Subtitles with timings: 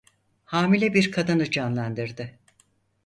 [0.45, 2.31] Hamile bir kadını canlandırdı.